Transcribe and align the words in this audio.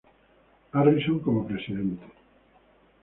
Harrison 0.73 1.17
como 1.25 1.47
presidente. 1.49 2.05